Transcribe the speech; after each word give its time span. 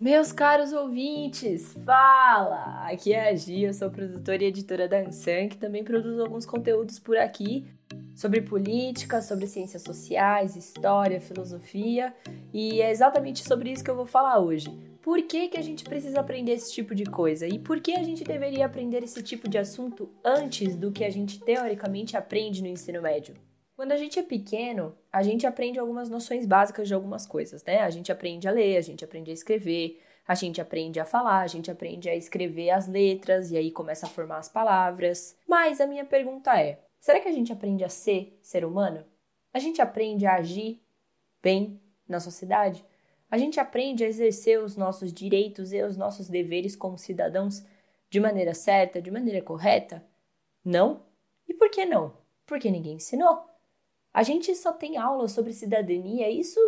Meus 0.00 0.32
caros 0.32 0.72
ouvintes, 0.72 1.74
fala! 1.84 2.86
Aqui 2.86 3.12
é 3.12 3.28
a 3.28 3.36
Gia, 3.36 3.68
eu 3.68 3.74
sou 3.74 3.90
produtora 3.90 4.42
e 4.42 4.46
editora 4.46 4.88
da 4.88 4.98
Ansan, 4.98 5.46
que 5.46 5.58
também 5.58 5.84
produz 5.84 6.18
alguns 6.18 6.46
conteúdos 6.46 6.98
por 6.98 7.18
aqui 7.18 7.66
sobre 8.14 8.40
política, 8.40 9.20
sobre 9.20 9.46
ciências 9.46 9.82
sociais, 9.82 10.56
história, 10.56 11.20
filosofia, 11.20 12.14
e 12.50 12.80
é 12.80 12.90
exatamente 12.90 13.46
sobre 13.46 13.70
isso 13.72 13.84
que 13.84 13.90
eu 13.90 13.94
vou 13.94 14.06
falar 14.06 14.38
hoje. 14.38 14.70
Por 15.02 15.20
que, 15.20 15.48
que 15.48 15.58
a 15.58 15.62
gente 15.62 15.84
precisa 15.84 16.20
aprender 16.20 16.52
esse 16.52 16.72
tipo 16.72 16.94
de 16.94 17.04
coisa? 17.04 17.46
E 17.46 17.58
por 17.58 17.78
que 17.78 17.92
a 17.92 18.02
gente 18.02 18.24
deveria 18.24 18.64
aprender 18.64 19.02
esse 19.02 19.22
tipo 19.22 19.50
de 19.50 19.58
assunto 19.58 20.08
antes 20.24 20.76
do 20.76 20.90
que 20.90 21.04
a 21.04 21.10
gente 21.10 21.38
teoricamente 21.38 22.16
aprende 22.16 22.62
no 22.62 22.68
ensino 22.68 23.02
médio? 23.02 23.34
Quando 23.80 23.92
a 23.92 23.96
gente 23.96 24.18
é 24.18 24.22
pequeno, 24.22 24.94
a 25.10 25.22
gente 25.22 25.46
aprende 25.46 25.78
algumas 25.78 26.10
noções 26.10 26.44
básicas 26.44 26.86
de 26.86 26.92
algumas 26.92 27.26
coisas, 27.26 27.64
né? 27.64 27.80
A 27.80 27.88
gente 27.88 28.12
aprende 28.12 28.46
a 28.46 28.50
ler, 28.50 28.76
a 28.76 28.82
gente 28.82 29.02
aprende 29.02 29.30
a 29.30 29.32
escrever, 29.32 30.02
a 30.28 30.34
gente 30.34 30.60
aprende 30.60 31.00
a 31.00 31.04
falar, 31.06 31.40
a 31.40 31.46
gente 31.46 31.70
aprende 31.70 32.06
a 32.06 32.14
escrever 32.14 32.68
as 32.68 32.86
letras 32.86 33.50
e 33.50 33.56
aí 33.56 33.70
começa 33.70 34.04
a 34.04 34.08
formar 34.10 34.36
as 34.36 34.50
palavras. 34.50 35.34
Mas 35.48 35.80
a 35.80 35.86
minha 35.86 36.04
pergunta 36.04 36.60
é: 36.60 36.78
será 37.00 37.20
que 37.20 37.28
a 37.28 37.32
gente 37.32 37.54
aprende 37.54 37.82
a 37.82 37.88
ser 37.88 38.38
ser 38.42 38.66
humano? 38.66 39.02
A 39.50 39.58
gente 39.58 39.80
aprende 39.80 40.26
a 40.26 40.34
agir 40.34 40.82
bem 41.42 41.80
na 42.06 42.20
sociedade? 42.20 42.84
A 43.30 43.38
gente 43.38 43.58
aprende 43.58 44.04
a 44.04 44.08
exercer 44.08 44.62
os 44.62 44.76
nossos 44.76 45.10
direitos 45.10 45.72
e 45.72 45.82
os 45.82 45.96
nossos 45.96 46.28
deveres 46.28 46.76
como 46.76 46.98
cidadãos 46.98 47.64
de 48.10 48.20
maneira 48.20 48.52
certa, 48.52 49.00
de 49.00 49.10
maneira 49.10 49.40
correta? 49.40 50.04
Não? 50.62 51.00
E 51.48 51.54
por 51.54 51.70
que 51.70 51.86
não? 51.86 52.12
Porque 52.44 52.70
ninguém 52.70 52.96
ensinou. 52.96 53.49
A 54.12 54.22
gente 54.22 54.54
só 54.54 54.72
tem 54.72 54.96
aula 54.96 55.28
sobre 55.28 55.52
cidadania, 55.52 56.30
isso 56.30 56.58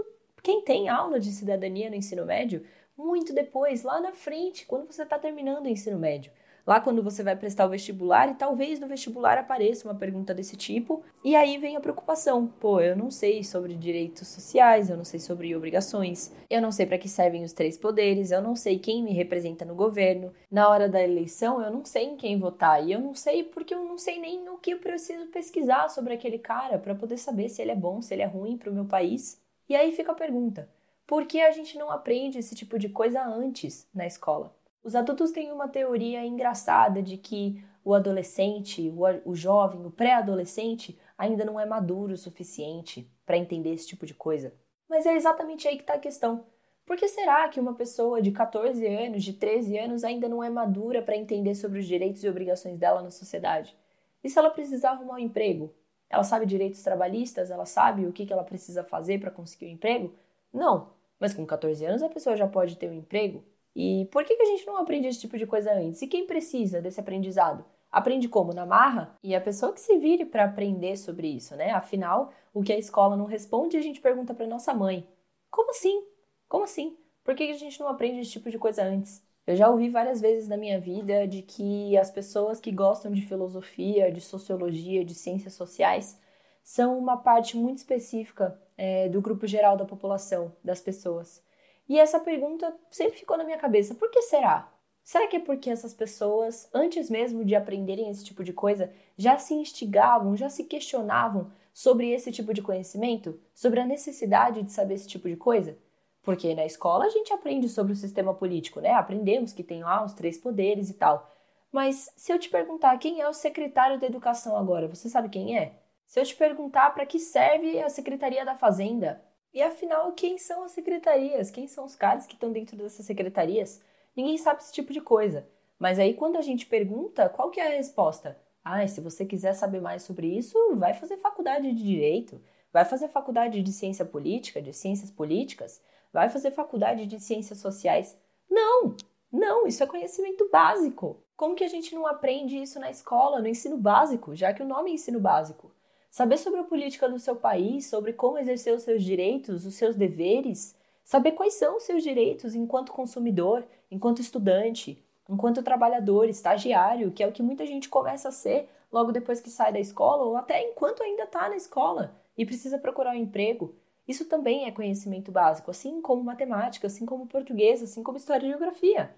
quem 0.42 0.62
tem 0.62 0.88
aula 0.88 1.20
de 1.20 1.30
cidadania 1.32 1.88
no 1.88 1.96
ensino 1.96 2.24
médio, 2.26 2.64
muito 2.96 3.32
depois, 3.32 3.82
lá 3.82 4.00
na 4.00 4.12
frente, 4.12 4.66
quando 4.66 4.86
você 4.86 5.02
está 5.02 5.18
terminando 5.18 5.66
o 5.66 5.68
ensino 5.68 5.98
médio 5.98 6.32
lá 6.66 6.80
quando 6.80 7.02
você 7.02 7.22
vai 7.22 7.36
prestar 7.36 7.66
o 7.66 7.68
vestibular 7.68 8.28
e 8.30 8.34
talvez 8.34 8.78
no 8.78 8.86
vestibular 8.86 9.38
apareça 9.38 9.88
uma 9.88 9.94
pergunta 9.94 10.34
desse 10.34 10.56
tipo, 10.56 11.02
e 11.24 11.34
aí 11.34 11.58
vem 11.58 11.76
a 11.76 11.80
preocupação. 11.80 12.46
Pô, 12.46 12.80
eu 12.80 12.96
não 12.96 13.10
sei 13.10 13.44
sobre 13.44 13.74
direitos 13.74 14.28
sociais, 14.28 14.88
eu 14.88 14.96
não 14.96 15.04
sei 15.04 15.20
sobre 15.20 15.54
obrigações, 15.54 16.32
eu 16.48 16.60
não 16.60 16.70
sei 16.70 16.86
para 16.86 16.98
que 16.98 17.08
servem 17.08 17.44
os 17.44 17.52
três 17.52 17.76
poderes, 17.76 18.30
eu 18.30 18.40
não 18.40 18.54
sei 18.56 18.78
quem 18.78 19.02
me 19.02 19.12
representa 19.12 19.64
no 19.64 19.74
governo. 19.74 20.32
Na 20.50 20.68
hora 20.68 20.88
da 20.88 21.02
eleição, 21.02 21.62
eu 21.62 21.70
não 21.70 21.84
sei 21.84 22.04
em 22.04 22.16
quem 22.16 22.38
votar, 22.38 22.84
e 22.84 22.92
eu 22.92 23.00
não 23.00 23.14
sei 23.14 23.42
porque 23.44 23.74
eu 23.74 23.84
não 23.84 23.98
sei 23.98 24.18
nem 24.18 24.48
o 24.48 24.58
que 24.58 24.72
eu 24.72 24.78
preciso 24.78 25.26
pesquisar 25.26 25.88
sobre 25.88 26.14
aquele 26.14 26.38
cara 26.38 26.78
para 26.78 26.94
poder 26.94 27.16
saber 27.16 27.48
se 27.48 27.60
ele 27.62 27.72
é 27.72 27.76
bom, 27.76 28.00
se 28.00 28.14
ele 28.14 28.22
é 28.22 28.26
ruim 28.26 28.56
para 28.56 28.70
o 28.70 28.74
meu 28.74 28.84
país. 28.84 29.40
E 29.68 29.74
aí 29.74 29.92
fica 29.92 30.12
a 30.12 30.14
pergunta: 30.14 30.68
por 31.06 31.26
que 31.26 31.40
a 31.40 31.50
gente 31.50 31.78
não 31.78 31.90
aprende 31.90 32.38
esse 32.38 32.54
tipo 32.54 32.78
de 32.78 32.88
coisa 32.88 33.22
antes 33.24 33.88
na 33.94 34.06
escola? 34.06 34.54
Os 34.82 34.96
adultos 34.96 35.30
têm 35.30 35.52
uma 35.52 35.68
teoria 35.68 36.24
engraçada 36.24 37.02
de 37.02 37.16
que 37.16 37.62
o 37.84 37.94
adolescente, 37.94 38.92
o, 39.24 39.34
jovem, 39.34 39.84
o 39.84 39.90
pré-adolescente 39.90 40.98
ainda 41.16 41.44
não 41.44 41.58
é 41.58 41.64
maduro 41.64 42.14
o 42.14 42.16
suficiente 42.16 43.08
para 43.24 43.36
entender 43.36 43.72
esse 43.72 43.88
tipo 43.88 44.06
de 44.06 44.14
coisa. 44.14 44.52
Mas 44.88 45.06
é 45.06 45.14
exatamente 45.14 45.66
aí 45.68 45.76
que 45.76 45.82
está 45.82 45.94
a 45.94 45.98
questão. 45.98 46.44
Por 46.84 46.96
que 46.96 47.06
será 47.08 47.48
que 47.48 47.60
uma 47.60 47.74
pessoa 47.74 48.20
de 48.20 48.32
14 48.32 48.84
anos, 48.86 49.22
de 49.22 49.32
13 49.32 49.78
anos, 49.78 50.04
ainda 50.04 50.28
não 50.28 50.42
é 50.42 50.50
madura 50.50 51.00
para 51.00 51.16
entender 51.16 51.54
sobre 51.54 51.78
os 51.78 51.86
direitos 51.86 52.22
e 52.24 52.28
obrigações 52.28 52.78
dela 52.78 53.02
na 53.02 53.10
sociedade? 53.10 53.76
E 54.22 54.28
se 54.28 54.38
ela 54.38 54.50
precisar 54.50 54.90
arrumar 54.90 55.14
um 55.14 55.18
emprego? 55.18 55.72
Ela 56.10 56.24
sabe 56.24 56.44
direitos 56.44 56.82
trabalhistas? 56.82 57.50
Ela 57.50 57.66
sabe 57.66 58.06
o 58.06 58.12
que 58.12 58.30
ela 58.32 58.44
precisa 58.44 58.84
fazer 58.84 59.18
para 59.20 59.30
conseguir 59.30 59.66
um 59.66 59.70
emprego? 59.70 60.12
Não. 60.52 60.90
Mas 61.18 61.32
com 61.32 61.46
14 61.46 61.84
anos 61.84 62.02
a 62.02 62.08
pessoa 62.08 62.36
já 62.36 62.48
pode 62.48 62.76
ter 62.76 62.90
um 62.90 62.94
emprego, 62.94 63.44
e 63.74 64.06
por 64.10 64.24
que, 64.24 64.36
que 64.36 64.42
a 64.42 64.46
gente 64.46 64.66
não 64.66 64.76
aprende 64.76 65.08
esse 65.08 65.20
tipo 65.20 65.38
de 65.38 65.46
coisa 65.46 65.72
antes? 65.72 66.02
E 66.02 66.06
quem 66.06 66.26
precisa 66.26 66.80
desse 66.80 67.00
aprendizado? 67.00 67.64
Aprende 67.90 68.28
como? 68.28 68.52
Na 68.52 68.64
marra? 68.64 69.16
E 69.22 69.34
a 69.34 69.40
pessoa 69.40 69.72
que 69.72 69.80
se 69.80 69.98
vire 69.98 70.24
para 70.24 70.44
aprender 70.44 70.96
sobre 70.96 71.28
isso, 71.28 71.54
né? 71.56 71.70
Afinal, 71.72 72.32
o 72.54 72.62
que 72.62 72.72
a 72.72 72.78
escola 72.78 73.16
não 73.16 73.26
responde, 73.26 73.76
a 73.76 73.82
gente 73.82 74.00
pergunta 74.00 74.34
para 74.34 74.46
nossa 74.46 74.72
mãe. 74.72 75.06
Como 75.50 75.70
assim? 75.70 76.02
Como 76.48 76.64
assim? 76.64 76.96
Por 77.24 77.34
que, 77.34 77.46
que 77.46 77.52
a 77.52 77.58
gente 77.58 77.78
não 77.80 77.88
aprende 77.88 78.20
esse 78.20 78.30
tipo 78.30 78.50
de 78.50 78.58
coisa 78.58 78.82
antes? 78.82 79.22
Eu 79.46 79.56
já 79.56 79.68
ouvi 79.68 79.88
várias 79.88 80.20
vezes 80.20 80.48
na 80.48 80.56
minha 80.56 80.80
vida 80.80 81.26
de 81.26 81.42
que 81.42 81.96
as 81.98 82.10
pessoas 82.10 82.60
que 82.60 82.70
gostam 82.70 83.12
de 83.12 83.22
filosofia, 83.22 84.10
de 84.12 84.20
sociologia, 84.20 85.04
de 85.04 85.14
ciências 85.14 85.54
sociais, 85.54 86.18
são 86.62 86.98
uma 86.98 87.16
parte 87.16 87.56
muito 87.56 87.78
específica 87.78 88.58
é, 88.76 89.08
do 89.08 89.20
grupo 89.20 89.46
geral 89.46 89.76
da 89.76 89.84
população, 89.84 90.52
das 90.62 90.80
pessoas. 90.80 91.42
E 91.92 91.98
essa 91.98 92.18
pergunta 92.18 92.74
sempre 92.88 93.18
ficou 93.18 93.36
na 93.36 93.44
minha 93.44 93.58
cabeça: 93.58 93.94
por 93.94 94.10
que 94.10 94.22
será? 94.22 94.72
Será 95.04 95.28
que 95.28 95.36
é 95.36 95.40
porque 95.40 95.68
essas 95.68 95.92
pessoas, 95.92 96.66
antes 96.72 97.10
mesmo 97.10 97.44
de 97.44 97.54
aprenderem 97.54 98.08
esse 98.08 98.24
tipo 98.24 98.42
de 98.42 98.50
coisa, 98.50 98.90
já 99.14 99.36
se 99.36 99.52
instigavam, 99.52 100.34
já 100.34 100.48
se 100.48 100.64
questionavam 100.64 101.52
sobre 101.70 102.10
esse 102.10 102.32
tipo 102.32 102.54
de 102.54 102.62
conhecimento? 102.62 103.38
Sobre 103.54 103.78
a 103.78 103.84
necessidade 103.84 104.62
de 104.62 104.72
saber 104.72 104.94
esse 104.94 105.06
tipo 105.06 105.28
de 105.28 105.36
coisa? 105.36 105.76
Porque 106.22 106.54
na 106.54 106.64
escola 106.64 107.04
a 107.04 107.10
gente 107.10 107.30
aprende 107.30 107.68
sobre 107.68 107.92
o 107.92 107.96
sistema 107.96 108.32
político, 108.32 108.80
né? 108.80 108.92
Aprendemos 108.92 109.52
que 109.52 109.62
tem 109.62 109.84
lá 109.84 110.02
os 110.02 110.14
três 110.14 110.38
poderes 110.38 110.88
e 110.88 110.94
tal. 110.94 111.30
Mas 111.70 112.10
se 112.16 112.32
eu 112.32 112.38
te 112.38 112.48
perguntar 112.48 112.96
quem 112.96 113.20
é 113.20 113.28
o 113.28 113.34
secretário 113.34 114.00
da 114.00 114.06
educação 114.06 114.56
agora, 114.56 114.88
você 114.88 115.10
sabe 115.10 115.28
quem 115.28 115.58
é? 115.58 115.74
Se 116.06 116.18
eu 116.18 116.24
te 116.24 116.36
perguntar 116.36 116.94
para 116.94 117.04
que 117.04 117.18
serve 117.18 117.82
a 117.82 117.90
Secretaria 117.90 118.46
da 118.46 118.54
Fazenda, 118.54 119.22
e 119.52 119.62
afinal, 119.62 120.12
quem 120.12 120.38
são 120.38 120.64
as 120.64 120.72
secretarias? 120.72 121.50
Quem 121.50 121.68
são 121.68 121.84
os 121.84 121.94
caras 121.94 122.26
que 122.26 122.34
estão 122.34 122.52
dentro 122.52 122.76
dessas 122.76 123.04
secretarias? 123.04 123.80
Ninguém 124.16 124.38
sabe 124.38 124.60
esse 124.60 124.72
tipo 124.72 124.92
de 124.92 125.00
coisa. 125.00 125.46
Mas 125.78 125.98
aí 125.98 126.14
quando 126.14 126.36
a 126.36 126.42
gente 126.42 126.66
pergunta, 126.66 127.28
qual 127.28 127.50
que 127.50 127.60
é 127.60 127.66
a 127.66 127.76
resposta? 127.76 128.38
Ah, 128.64 128.86
se 128.86 129.00
você 129.00 129.26
quiser 129.26 129.54
saber 129.54 129.80
mais 129.80 130.04
sobre 130.04 130.26
isso, 130.26 130.56
vai 130.76 130.94
fazer 130.94 131.16
faculdade 131.16 131.72
de 131.72 131.82
direito, 131.82 132.40
vai 132.72 132.84
fazer 132.84 133.08
faculdade 133.08 133.60
de 133.60 133.72
ciência 133.72 134.04
política, 134.04 134.62
de 134.62 134.72
ciências 134.72 135.10
políticas, 135.10 135.82
vai 136.12 136.28
fazer 136.28 136.52
faculdade 136.52 137.06
de 137.06 137.18
ciências 137.18 137.58
sociais. 137.58 138.16
Não, 138.48 138.94
não, 139.32 139.66
isso 139.66 139.82
é 139.82 139.86
conhecimento 139.86 140.48
básico. 140.50 141.22
Como 141.36 141.56
que 141.56 141.64
a 141.64 141.68
gente 141.68 141.94
não 141.94 142.06
aprende 142.06 142.56
isso 142.56 142.78
na 142.78 142.90
escola, 142.90 143.40
no 143.40 143.48
ensino 143.48 143.76
básico, 143.76 144.36
já 144.36 144.52
que 144.54 144.62
o 144.62 144.66
nome 144.66 144.90
é 144.90 144.94
ensino 144.94 145.18
básico? 145.18 145.71
Saber 146.12 146.36
sobre 146.36 146.60
a 146.60 146.64
política 146.64 147.08
do 147.08 147.18
seu 147.18 147.34
país, 147.34 147.86
sobre 147.86 148.12
como 148.12 148.36
exercer 148.36 148.74
os 148.74 148.82
seus 148.82 149.02
direitos, 149.02 149.64
os 149.64 149.74
seus 149.74 149.96
deveres, 149.96 150.76
saber 151.02 151.32
quais 151.32 151.54
são 151.54 151.78
os 151.78 151.84
seus 151.84 152.02
direitos 152.02 152.54
enquanto 152.54 152.92
consumidor, 152.92 153.64
enquanto 153.90 154.20
estudante, 154.20 155.02
enquanto 155.26 155.62
trabalhador, 155.62 156.28
estagiário, 156.28 157.10
que 157.10 157.22
é 157.22 157.26
o 157.26 157.32
que 157.32 157.42
muita 157.42 157.64
gente 157.64 157.88
começa 157.88 158.28
a 158.28 158.32
ser 158.32 158.68
logo 158.92 159.10
depois 159.10 159.40
que 159.40 159.48
sai 159.48 159.72
da 159.72 159.80
escola 159.80 160.24
ou 160.24 160.36
até 160.36 160.62
enquanto 160.70 161.02
ainda 161.02 161.22
está 161.22 161.48
na 161.48 161.56
escola 161.56 162.14
e 162.36 162.44
precisa 162.44 162.76
procurar 162.78 163.12
um 163.12 163.14
emprego. 163.14 163.74
Isso 164.06 164.26
também 164.26 164.66
é 164.66 164.70
conhecimento 164.70 165.32
básico, 165.32 165.70
assim 165.70 166.02
como 166.02 166.22
matemática, 166.22 166.88
assim 166.88 167.06
como 167.06 167.26
português, 167.26 167.82
assim 167.82 168.02
como 168.02 168.18
história 168.18 168.44
e 168.44 168.50
geografia. 168.50 169.14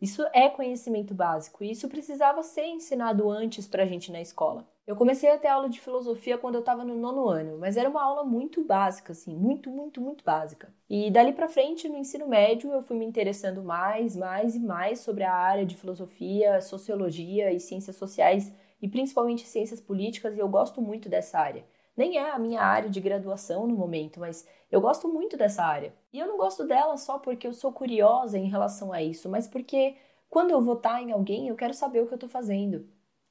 Isso 0.00 0.24
é 0.32 0.48
conhecimento 0.48 1.12
básico 1.12 1.64
e 1.64 1.72
isso 1.72 1.88
precisava 1.88 2.44
ser 2.44 2.66
ensinado 2.66 3.28
antes 3.28 3.66
para 3.66 3.82
a 3.82 3.86
gente 3.86 4.12
na 4.12 4.20
escola. 4.20 4.64
Eu 4.86 4.94
comecei 4.94 5.28
a 5.28 5.36
ter 5.36 5.48
aula 5.48 5.68
de 5.68 5.80
filosofia 5.80 6.38
quando 6.38 6.54
eu 6.54 6.60
estava 6.60 6.84
no 6.84 6.94
nono 6.94 7.28
ano, 7.28 7.58
mas 7.58 7.76
era 7.76 7.90
uma 7.90 8.00
aula 8.00 8.22
muito 8.22 8.62
básica, 8.64 9.10
assim, 9.12 9.34
muito, 9.34 9.68
muito, 9.68 10.00
muito 10.00 10.22
básica. 10.22 10.72
E 10.88 11.10
dali 11.10 11.32
para 11.32 11.48
frente, 11.48 11.88
no 11.88 11.96
ensino 11.96 12.28
médio, 12.28 12.70
eu 12.72 12.80
fui 12.82 12.96
me 12.96 13.04
interessando 13.04 13.64
mais, 13.64 14.14
mais 14.14 14.54
e 14.54 14.60
mais 14.60 15.00
sobre 15.00 15.24
a 15.24 15.32
área 15.34 15.66
de 15.66 15.76
filosofia, 15.76 16.60
sociologia 16.60 17.52
e 17.52 17.58
ciências 17.58 17.96
sociais 17.96 18.52
e 18.80 18.88
principalmente 18.88 19.44
ciências 19.48 19.80
políticas, 19.80 20.36
e 20.36 20.38
eu 20.38 20.48
gosto 20.48 20.80
muito 20.80 21.08
dessa 21.08 21.40
área. 21.40 21.64
Nem 21.96 22.18
é 22.18 22.30
a 22.30 22.38
minha 22.38 22.60
área 22.62 22.88
de 22.88 23.00
graduação 23.00 23.66
no 23.66 23.74
momento, 23.74 24.20
mas 24.20 24.46
eu 24.70 24.80
gosto 24.80 25.08
muito 25.08 25.36
dessa 25.36 25.64
área. 25.64 25.92
E 26.12 26.18
eu 26.20 26.28
não 26.28 26.36
gosto 26.36 26.64
dela 26.64 26.96
só 26.96 27.18
porque 27.18 27.46
eu 27.48 27.52
sou 27.52 27.72
curiosa 27.72 28.38
em 28.38 28.48
relação 28.48 28.92
a 28.92 29.02
isso, 29.02 29.28
mas 29.28 29.48
porque 29.48 29.96
quando 30.30 30.52
eu 30.52 30.60
votar 30.60 31.02
em 31.02 31.10
alguém, 31.10 31.48
eu 31.48 31.56
quero 31.56 31.74
saber 31.74 32.02
o 32.02 32.06
que 32.06 32.12
eu 32.12 32.16
estou 32.16 32.28
fazendo. 32.28 32.86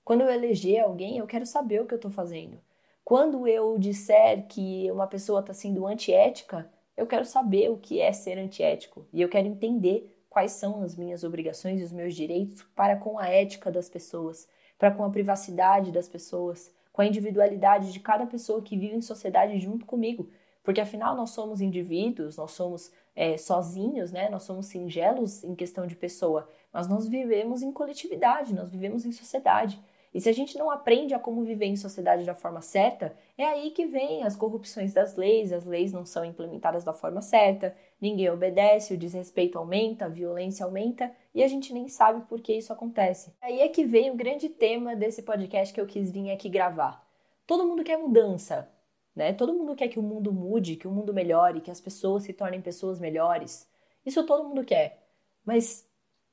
Quando 0.05 0.21
eu 0.21 0.29
eleger 0.29 0.83
alguém, 0.83 1.17
eu 1.17 1.25
quero 1.25 1.47
saber 1.47 1.81
o 1.81 1.87
que 1.87 1.93
eu 1.95 1.97
estou 1.97 2.11
fazendo. 2.11 2.59
Quando 3.03 3.47
eu 3.47 3.75
disser 3.79 4.45
que 4.47 4.89
uma 4.91 5.07
pessoa 5.07 5.39
está 5.39 5.51
sendo 5.51 5.87
antiética, 5.87 6.69
eu 6.95 7.07
quero 7.07 7.25
saber 7.25 7.71
o 7.71 7.77
que 7.77 7.99
é 7.99 8.13
ser 8.13 8.37
antiético 8.37 9.07
e 9.11 9.19
eu 9.19 9.27
quero 9.27 9.47
entender 9.47 10.15
quais 10.29 10.51
são 10.51 10.83
as 10.83 10.95
minhas 10.95 11.23
obrigações 11.23 11.81
e 11.81 11.83
os 11.83 11.91
meus 11.91 12.13
direitos 12.13 12.61
para 12.75 12.95
com 12.95 13.17
a 13.17 13.27
ética 13.29 13.71
das 13.71 13.89
pessoas, 13.89 14.47
para 14.77 14.91
com 14.91 15.03
a 15.03 15.09
privacidade 15.09 15.91
das 15.91 16.07
pessoas, 16.07 16.71
com 16.93 17.01
a 17.01 17.07
individualidade 17.07 17.91
de 17.91 17.99
cada 17.99 18.27
pessoa 18.27 18.61
que 18.61 18.77
vive 18.77 18.95
em 18.95 19.01
sociedade 19.01 19.59
junto 19.59 19.87
comigo. 19.87 20.29
Porque 20.63 20.81
afinal 20.81 21.15
nós 21.15 21.31
somos 21.31 21.61
indivíduos, 21.61 22.37
nós 22.37 22.51
somos 22.51 22.91
é, 23.15 23.37
sozinhos, 23.37 24.11
né? 24.11 24.29
Nós 24.29 24.43
somos 24.43 24.67
singelos 24.67 25.43
em 25.43 25.55
questão 25.55 25.87
de 25.87 25.95
pessoa, 25.95 26.47
mas 26.71 26.87
nós 26.87 27.07
vivemos 27.07 27.63
em 27.63 27.71
coletividade, 27.71 28.53
nós 28.53 28.69
vivemos 28.69 29.03
em 29.03 29.11
sociedade. 29.11 29.79
E 30.15 30.21
se 30.21 30.29
a 30.29 30.31
gente 30.31 30.57
não 30.57 30.71
aprende 30.71 31.13
a 31.13 31.19
como 31.19 31.43
viver 31.43 31.65
em 31.65 31.75
sociedade 31.75 32.23
da 32.23 32.33
forma 32.33 32.61
certa, 32.61 33.13
é 33.37 33.43
aí 33.43 33.71
que 33.71 33.85
vem 33.85 34.23
as 34.23 34.33
corrupções 34.33 34.93
das 34.93 35.17
leis, 35.17 35.51
as 35.51 35.65
leis 35.65 35.91
não 35.91 36.05
são 36.05 36.23
implementadas 36.23 36.85
da 36.85 36.93
forma 36.93 37.21
certa, 37.21 37.75
ninguém 37.99 38.29
obedece, 38.29 38.93
o 38.93 38.97
desrespeito 38.97 39.57
aumenta, 39.57 40.05
a 40.05 40.07
violência 40.07 40.65
aumenta 40.65 41.11
e 41.33 41.43
a 41.43 41.47
gente 41.49 41.73
nem 41.73 41.89
sabe 41.89 42.25
por 42.29 42.39
que 42.39 42.53
isso 42.53 42.71
acontece. 42.71 43.33
Aí 43.41 43.59
é 43.59 43.67
que 43.67 43.83
vem 43.83 44.09
o 44.09 44.15
grande 44.15 44.47
tema 44.47 44.95
desse 44.95 45.21
podcast 45.21 45.73
que 45.73 45.81
eu 45.81 45.85
quis 45.85 46.09
vir 46.09 46.31
aqui 46.31 46.47
gravar. 46.47 47.05
Todo 47.45 47.67
mundo 47.67 47.83
quer 47.83 47.97
mudança, 47.97 48.71
né? 49.13 49.33
Todo 49.33 49.53
mundo 49.53 49.75
quer 49.75 49.89
que 49.89 49.99
o 49.99 50.01
mundo 50.01 50.31
mude, 50.31 50.77
que 50.77 50.87
o 50.87 50.91
mundo 50.91 51.13
melhore, 51.13 51.59
que 51.59 51.69
as 51.69 51.81
pessoas 51.81 52.23
se 52.23 52.31
tornem 52.31 52.61
pessoas 52.61 53.01
melhores. 53.01 53.69
Isso 54.05 54.25
todo 54.25 54.47
mundo 54.47 54.63
quer. 54.63 55.09
Mas 55.43 55.85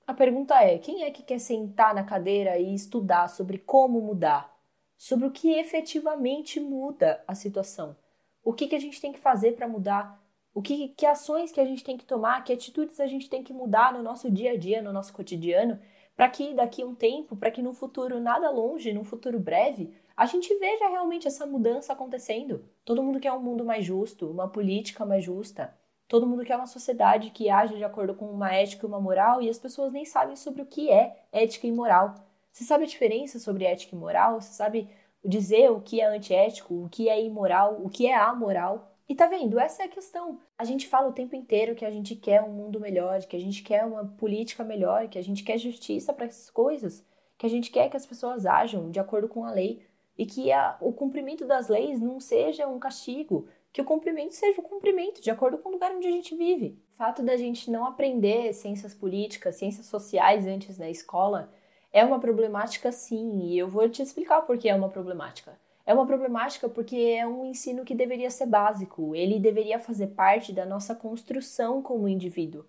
a 0.06 0.14
pergunta 0.14 0.54
é: 0.62 0.78
quem 0.78 1.04
é 1.04 1.10
que 1.10 1.22
quer 1.22 1.38
sentar 1.38 1.94
na 1.94 2.04
cadeira 2.04 2.58
e 2.58 2.74
estudar 2.74 3.28
sobre 3.28 3.58
como 3.58 4.00
mudar? 4.00 4.52
Sobre 4.96 5.26
o 5.26 5.30
que 5.30 5.52
efetivamente 5.52 6.60
muda 6.60 7.22
a 7.26 7.34
situação? 7.34 7.96
O 8.44 8.52
que, 8.52 8.68
que 8.68 8.74
a 8.74 8.80
gente 8.80 9.00
tem 9.00 9.12
que 9.12 9.18
fazer 9.18 9.52
para 9.52 9.68
mudar? 9.68 10.20
O 10.54 10.60
que, 10.60 10.88
que 10.88 11.06
ações 11.06 11.50
que 11.50 11.60
a 11.60 11.64
gente 11.64 11.82
tem 11.82 11.96
que 11.96 12.04
tomar? 12.04 12.44
Que 12.44 12.52
atitudes 12.52 13.00
a 13.00 13.06
gente 13.06 13.28
tem 13.28 13.42
que 13.42 13.52
mudar 13.52 13.92
no 13.92 14.02
nosso 14.02 14.30
dia 14.30 14.52
a 14.52 14.56
dia, 14.56 14.82
no 14.82 14.92
nosso 14.92 15.12
cotidiano, 15.12 15.80
para 16.14 16.28
que 16.28 16.52
daqui 16.52 16.82
a 16.82 16.86
um 16.86 16.94
tempo, 16.94 17.34
para 17.34 17.50
que 17.50 17.62
no 17.62 17.72
futuro 17.72 18.20
nada 18.20 18.50
longe, 18.50 18.92
no 18.92 19.02
futuro 19.02 19.40
breve, 19.40 19.94
a 20.16 20.26
gente 20.26 20.54
veja 20.58 20.88
realmente 20.88 21.26
essa 21.26 21.46
mudança 21.46 21.92
acontecendo. 21.92 22.64
Todo 22.84 23.02
mundo 23.02 23.18
quer 23.18 23.32
um 23.32 23.42
mundo 23.42 23.64
mais 23.64 23.84
justo, 23.84 24.30
uma 24.30 24.48
política 24.48 25.06
mais 25.06 25.24
justa, 25.24 25.74
Todo 26.12 26.26
mundo 26.26 26.44
quer 26.44 26.56
uma 26.56 26.66
sociedade 26.66 27.30
que 27.30 27.48
age 27.48 27.74
de 27.74 27.84
acordo 27.84 28.14
com 28.14 28.26
uma 28.26 28.52
ética 28.52 28.84
e 28.84 28.86
uma 28.86 29.00
moral 29.00 29.40
e 29.40 29.48
as 29.48 29.58
pessoas 29.58 29.94
nem 29.94 30.04
sabem 30.04 30.36
sobre 30.36 30.60
o 30.60 30.66
que 30.66 30.90
é 30.90 31.16
ética 31.32 31.66
e 31.66 31.72
moral. 31.72 32.16
Você 32.52 32.64
sabe 32.64 32.84
a 32.84 32.86
diferença 32.86 33.38
sobre 33.38 33.64
ética 33.64 33.96
e 33.96 33.98
moral? 33.98 34.38
Você 34.38 34.52
sabe 34.52 34.90
dizer 35.24 35.70
o 35.70 35.80
que 35.80 36.02
é 36.02 36.04
antiético, 36.04 36.74
o 36.74 36.88
que 36.90 37.08
é 37.08 37.24
imoral, 37.24 37.80
o 37.82 37.88
que 37.88 38.06
é 38.06 38.14
amoral? 38.14 38.94
E 39.08 39.14
tá 39.14 39.26
vendo? 39.26 39.58
Essa 39.58 39.84
é 39.84 39.86
a 39.86 39.88
questão. 39.88 40.38
A 40.58 40.64
gente 40.64 40.86
fala 40.86 41.08
o 41.08 41.14
tempo 41.14 41.34
inteiro 41.34 41.74
que 41.74 41.86
a 41.86 41.90
gente 41.90 42.14
quer 42.14 42.42
um 42.42 42.52
mundo 42.52 42.78
melhor, 42.78 43.18
que 43.22 43.34
a 43.34 43.40
gente 43.40 43.62
quer 43.62 43.82
uma 43.82 44.04
política 44.04 44.62
melhor, 44.62 45.08
que 45.08 45.18
a 45.18 45.24
gente 45.24 45.42
quer 45.42 45.56
justiça 45.56 46.12
para 46.12 46.26
essas 46.26 46.50
coisas, 46.50 47.02
que 47.38 47.46
a 47.46 47.48
gente 47.48 47.70
quer 47.70 47.88
que 47.88 47.96
as 47.96 48.04
pessoas 48.04 48.44
ajam 48.44 48.90
de 48.90 49.00
acordo 49.00 49.28
com 49.28 49.46
a 49.46 49.50
lei 49.50 49.82
e 50.18 50.26
que 50.26 50.52
a, 50.52 50.76
o 50.78 50.92
cumprimento 50.92 51.46
das 51.46 51.68
leis 51.68 51.98
não 51.98 52.20
seja 52.20 52.68
um 52.68 52.78
castigo, 52.78 53.48
que 53.72 53.80
o 53.80 53.84
cumprimento 53.84 54.34
seja 54.34 54.60
o 54.60 54.64
cumprimento, 54.64 55.22
de 55.22 55.30
acordo 55.30 55.58
com 55.58 55.70
o 55.70 55.72
lugar 55.72 55.92
onde 55.92 56.06
a 56.06 56.10
gente 56.10 56.36
vive. 56.36 56.78
O 56.92 56.96
fato 56.96 57.22
da 57.22 57.36
gente 57.36 57.70
não 57.70 57.86
aprender 57.86 58.52
ciências 58.52 58.94
políticas, 58.94 59.56
ciências 59.56 59.86
sociais 59.86 60.46
antes 60.46 60.78
na 60.78 60.90
escola 60.90 61.50
é 61.92 62.04
uma 62.04 62.20
problemática 62.20 62.92
sim, 62.92 63.40
e 63.40 63.58
eu 63.58 63.68
vou 63.68 63.88
te 63.88 64.02
explicar 64.02 64.42
por 64.42 64.58
que 64.58 64.68
é 64.68 64.74
uma 64.74 64.88
problemática. 64.88 65.58
É 65.84 65.92
uma 65.92 66.06
problemática 66.06 66.68
porque 66.68 66.96
é 66.96 67.26
um 67.26 67.46
ensino 67.46 67.84
que 67.84 67.94
deveria 67.94 68.30
ser 68.30 68.46
básico, 68.46 69.16
ele 69.16 69.40
deveria 69.40 69.78
fazer 69.78 70.08
parte 70.08 70.52
da 70.52 70.64
nossa 70.64 70.94
construção 70.94 71.82
como 71.82 72.08
indivíduo. 72.08 72.64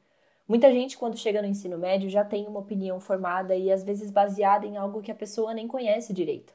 Muita 0.47 0.71
gente, 0.71 0.97
quando 0.97 1.17
chega 1.17 1.41
no 1.41 1.47
ensino 1.47 1.77
médio, 1.77 2.09
já 2.09 2.23
tem 2.23 2.47
uma 2.47 2.59
opinião 2.59 2.99
formada 2.99 3.56
e 3.56 3.71
às 3.71 3.83
vezes 3.83 4.09
baseada 4.11 4.65
em 4.65 4.77
algo 4.77 5.01
que 5.01 5.11
a 5.11 5.15
pessoa 5.15 5.53
nem 5.53 5.67
conhece 5.67 6.13
direito. 6.13 6.53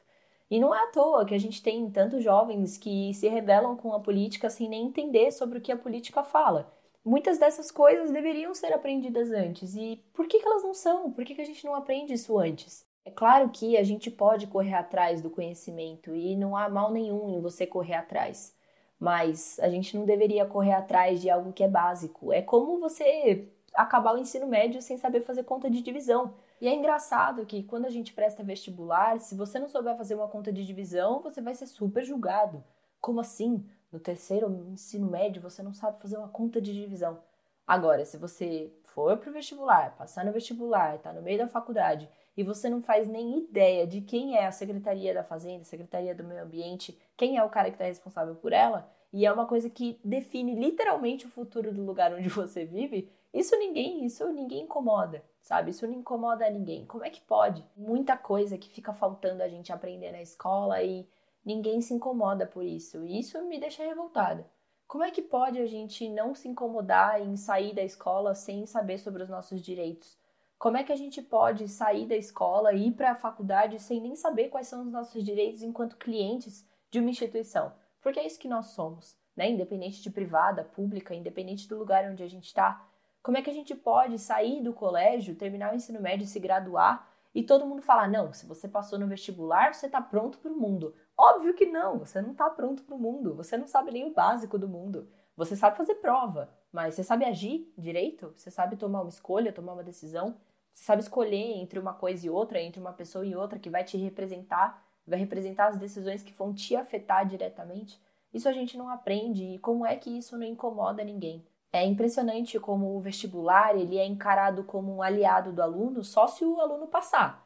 E 0.49 0.59
não 0.59 0.73
é 0.73 0.83
à 0.83 0.87
toa 0.87 1.25
que 1.25 1.35
a 1.35 1.39
gente 1.39 1.61
tem 1.61 1.89
tantos 1.91 2.23
jovens 2.23 2.77
que 2.77 3.13
se 3.13 3.27
rebelam 3.27 3.75
com 3.77 3.93
a 3.93 3.99
política 3.99 4.49
sem 4.49 4.67
nem 4.67 4.85
entender 4.85 5.31
sobre 5.31 5.59
o 5.59 5.61
que 5.61 5.71
a 5.71 5.77
política 5.77 6.23
fala. 6.23 6.73
Muitas 7.05 7.37
dessas 7.37 7.71
coisas 7.71 8.11
deveriam 8.11 8.53
ser 8.53 8.73
aprendidas 8.73 9.31
antes. 9.31 9.75
E 9.75 10.03
por 10.13 10.27
que, 10.27 10.39
que 10.39 10.47
elas 10.47 10.63
não 10.63 10.73
são? 10.73 11.11
Por 11.11 11.23
que, 11.23 11.35
que 11.35 11.41
a 11.41 11.45
gente 11.45 11.65
não 11.65 11.75
aprende 11.75 12.13
isso 12.13 12.37
antes? 12.37 12.85
É 13.05 13.11
claro 13.11 13.49
que 13.49 13.77
a 13.77 13.83
gente 13.83 14.11
pode 14.11 14.47
correr 14.47 14.73
atrás 14.73 15.21
do 15.21 15.29
conhecimento 15.29 16.15
e 16.15 16.35
não 16.35 16.55
há 16.55 16.69
mal 16.69 16.91
nenhum 16.91 17.29
em 17.29 17.41
você 17.41 17.65
correr 17.65 17.95
atrás. 17.95 18.55
Mas 18.99 19.57
a 19.59 19.69
gente 19.69 19.95
não 19.97 20.05
deveria 20.05 20.45
correr 20.45 20.73
atrás 20.73 21.21
de 21.21 21.29
algo 21.29 21.53
que 21.53 21.63
é 21.63 21.67
básico. 21.67 22.33
É 22.33 22.41
como 22.41 22.79
você 22.79 23.47
acabar 23.73 24.13
o 24.13 24.17
ensino 24.17 24.47
médio 24.47 24.81
sem 24.81 24.97
saber 24.97 25.21
fazer 25.21 25.43
conta 25.43 25.69
de 25.69 25.81
divisão. 25.81 26.33
E 26.61 26.67
é 26.67 26.73
engraçado 26.73 27.45
que 27.45 27.63
quando 27.63 27.85
a 27.85 27.89
gente 27.89 28.13
presta 28.13 28.43
vestibular, 28.43 29.19
se 29.19 29.35
você 29.35 29.59
não 29.59 29.69
souber 29.69 29.95
fazer 29.95 30.15
uma 30.15 30.27
conta 30.27 30.51
de 30.51 30.65
divisão, 30.65 31.21
você 31.21 31.41
vai 31.41 31.55
ser 31.55 31.67
super 31.67 32.03
julgado. 32.03 32.63
Como 32.99 33.21
assim? 33.21 33.65
No 33.91 33.99
terceiro 33.99 34.51
ensino 34.69 35.09
médio 35.09 35.41
você 35.41 35.63
não 35.63 35.73
sabe 35.73 36.01
fazer 36.01 36.17
uma 36.17 36.27
conta 36.27 36.61
de 36.61 36.73
divisão. 36.73 37.19
Agora, 37.65 38.03
se 38.03 38.17
você 38.17 38.73
for 38.83 39.17
para 39.17 39.29
o 39.29 39.33
vestibular, 39.33 39.95
passar 39.95 40.25
no 40.25 40.33
vestibular, 40.33 40.95
está 40.95 41.13
no 41.13 41.21
meio 41.21 41.37
da 41.37 41.47
faculdade 41.47 42.09
e 42.35 42.43
você 42.43 42.69
não 42.69 42.81
faz 42.81 43.07
nem 43.07 43.37
ideia 43.39 43.85
de 43.85 44.01
quem 44.01 44.35
é 44.37 44.47
a 44.47 44.51
Secretaria 44.51 45.13
da 45.13 45.23
Fazenda, 45.23 45.63
Secretaria 45.63 46.15
do 46.15 46.23
Meio 46.23 46.43
Ambiente, 46.43 46.97
quem 47.17 47.37
é 47.37 47.43
o 47.43 47.49
cara 47.49 47.69
que 47.69 47.75
está 47.75 47.85
responsável 47.85 48.35
por 48.35 48.53
ela, 48.53 48.89
e 49.11 49.25
é 49.25 49.31
uma 49.31 49.45
coisa 49.45 49.69
que 49.69 49.99
define 50.03 50.55
literalmente 50.55 51.25
o 51.25 51.29
futuro 51.29 51.73
do 51.73 51.83
lugar 51.83 52.13
onde 52.13 52.29
você 52.29 52.65
vive, 52.65 53.11
isso 53.33 53.55
ninguém, 53.57 54.05
isso 54.05 54.27
ninguém 54.31 54.63
incomoda, 54.63 55.23
sabe? 55.41 55.71
Isso 55.71 55.87
não 55.87 55.93
incomoda 55.93 56.49
ninguém. 56.49 56.85
Como 56.85 57.05
é 57.05 57.09
que 57.09 57.21
pode? 57.21 57.63
Muita 57.77 58.17
coisa 58.17 58.57
que 58.57 58.69
fica 58.69 58.91
faltando 58.93 59.43
a 59.43 59.47
gente 59.47 59.71
aprender 59.71 60.11
na 60.11 60.21
escola 60.21 60.81
e 60.81 61.07
ninguém 61.45 61.81
se 61.81 61.93
incomoda 61.93 62.45
por 62.45 62.63
isso. 62.63 63.05
E 63.05 63.19
isso 63.19 63.41
me 63.43 63.59
deixa 63.59 63.83
revoltada. 63.83 64.49
Como 64.87 65.03
é 65.03 65.11
que 65.11 65.21
pode 65.21 65.59
a 65.59 65.67
gente 65.67 66.09
não 66.09 66.33
se 66.33 66.47
incomodar 66.47 67.21
em 67.21 67.37
sair 67.37 67.75
da 67.75 67.83
escola 67.83 68.33
sem 68.33 68.65
saber 68.65 68.97
sobre 68.97 69.21
os 69.21 69.29
nossos 69.29 69.61
direitos? 69.61 70.17
Como 70.57 70.77
é 70.77 70.83
que 70.83 70.91
a 70.91 70.95
gente 70.95 71.21
pode 71.21 71.67
sair 71.67 72.07
da 72.07 72.17
escola 72.17 72.73
e 72.73 72.87
ir 72.87 72.91
para 72.93 73.11
a 73.11 73.15
faculdade 73.15 73.79
sem 73.79 74.01
nem 74.01 74.15
saber 74.15 74.49
quais 74.49 74.67
são 74.67 74.81
os 74.81 74.91
nossos 74.91 75.23
direitos 75.23 75.61
enquanto 75.61 75.95
clientes 75.95 76.67
de 76.89 76.99
uma 76.99 77.11
instituição? 77.11 77.71
Porque 78.01 78.19
é 78.19 78.25
isso 78.25 78.39
que 78.39 78.47
nós 78.47 78.67
somos, 78.67 79.15
né? 79.35 79.49
Independente 79.49 80.01
de 80.01 80.09
privada, 80.09 80.63
pública, 80.63 81.13
independente 81.13 81.67
do 81.67 81.77
lugar 81.77 82.09
onde 82.09 82.23
a 82.23 82.27
gente 82.27 82.47
está, 82.47 82.85
como 83.21 83.37
é 83.37 83.41
que 83.41 83.49
a 83.49 83.53
gente 83.53 83.75
pode 83.75 84.17
sair 84.17 84.61
do 84.61 84.73
colégio, 84.73 85.35
terminar 85.35 85.71
o 85.71 85.75
ensino 85.75 86.01
médio, 86.01 86.25
se 86.25 86.39
graduar 86.39 87.07
e 87.33 87.43
todo 87.43 87.65
mundo 87.65 87.81
falar: 87.81 88.07
não, 88.09 88.33
se 88.33 88.45
você 88.45 88.67
passou 88.67 88.97
no 88.97 89.07
vestibular, 89.07 89.73
você 89.73 89.85
está 89.85 90.01
pronto 90.01 90.37
para 90.39 90.51
o 90.51 90.57
mundo? 90.57 90.95
Óbvio 91.17 91.53
que 91.53 91.65
não, 91.65 91.99
você 91.99 92.21
não 92.21 92.31
está 92.31 92.49
pronto 92.49 92.83
para 92.83 92.95
o 92.95 92.99
mundo, 92.99 93.35
você 93.35 93.57
não 93.57 93.67
sabe 93.67 93.91
nem 93.91 94.05
o 94.05 94.13
básico 94.13 94.57
do 94.57 94.67
mundo. 94.67 95.09
Você 95.35 95.55
sabe 95.55 95.77
fazer 95.77 95.95
prova, 95.95 96.49
mas 96.71 96.95
você 96.95 97.03
sabe 97.03 97.23
agir 97.23 97.71
direito? 97.77 98.33
Você 98.35 98.51
sabe 98.51 98.75
tomar 98.75 99.01
uma 99.01 99.09
escolha, 99.09 99.53
tomar 99.53 99.73
uma 99.73 99.83
decisão? 99.83 100.35
Você 100.73 100.83
sabe 100.83 101.01
escolher 101.01 101.57
entre 101.57 101.79
uma 101.79 101.93
coisa 101.93 102.25
e 102.25 102.29
outra, 102.29 102.61
entre 102.61 102.79
uma 102.79 102.91
pessoa 102.91 103.25
e 103.25 103.35
outra 103.35 103.57
que 103.57 103.69
vai 103.69 103.83
te 103.83 103.97
representar, 103.97 104.85
vai 105.07 105.17
representar 105.19 105.67
as 105.67 105.77
decisões 105.77 106.23
que 106.23 106.33
vão 106.33 106.53
te 106.53 106.75
afetar 106.75 107.25
diretamente? 107.25 108.01
Isso 108.33 108.49
a 108.49 108.53
gente 108.53 108.77
não 108.77 108.89
aprende 108.89 109.43
e 109.43 109.59
como 109.59 109.85
é 109.85 109.95
que 109.95 110.09
isso 110.09 110.37
não 110.37 110.45
incomoda 110.45 111.03
ninguém? 111.03 111.45
É 111.71 111.85
impressionante 111.85 112.59
como 112.59 112.95
o 112.95 112.99
vestibular 112.99 113.75
ele 113.75 113.97
é 113.97 114.05
encarado 114.05 114.63
como 114.63 114.95
um 114.95 115.01
aliado 115.03 115.51
do 115.51 115.61
aluno 115.61 116.03
só 116.03 116.27
se 116.27 116.43
o 116.43 116.59
aluno 116.59 116.87
passar. 116.87 117.45